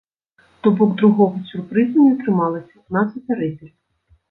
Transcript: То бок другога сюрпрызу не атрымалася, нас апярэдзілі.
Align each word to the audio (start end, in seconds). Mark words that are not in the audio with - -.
То 0.61 0.71
бок 0.79 0.95
другога 1.01 1.43
сюрпрызу 1.51 2.07
не 2.07 2.15
атрымалася, 2.17 2.83
нас 2.99 3.09
апярэдзілі. 3.23 3.75